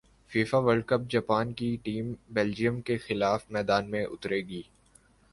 FIFA 0.31 0.57
world 0.57 0.85
cup 0.85 1.01
Japan 1.09 1.51
کی 1.53 1.75
team 1.83 2.11
Belgium 2.29 2.79
کیخلاف 2.81 3.43
میدان 3.51 3.89
میں 3.91 4.03
اترے 4.05 4.39
گی 4.41 4.61